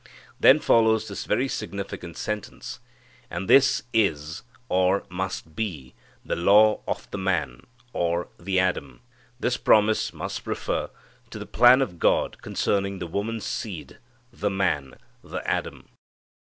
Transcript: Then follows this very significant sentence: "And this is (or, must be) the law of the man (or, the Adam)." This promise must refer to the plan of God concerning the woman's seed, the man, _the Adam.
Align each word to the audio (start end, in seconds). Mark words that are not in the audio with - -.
Then 0.39 0.59
follows 0.59 1.07
this 1.07 1.25
very 1.25 1.47
significant 1.47 2.17
sentence: 2.17 2.79
"And 3.29 3.47
this 3.47 3.83
is 3.93 4.41
(or, 4.67 5.05
must 5.09 5.55
be) 5.55 5.93
the 6.25 6.35
law 6.35 6.81
of 6.87 7.07
the 7.11 7.19
man 7.19 7.67
(or, 7.93 8.29
the 8.39 8.59
Adam)." 8.59 9.01
This 9.39 9.57
promise 9.57 10.11
must 10.11 10.47
refer 10.47 10.89
to 11.29 11.37
the 11.37 11.45
plan 11.45 11.83
of 11.83 11.99
God 11.99 12.41
concerning 12.41 12.97
the 12.97 13.05
woman's 13.05 13.45
seed, 13.45 13.99
the 14.33 14.49
man, 14.49 14.95
_the 15.23 15.43
Adam. 15.45 15.87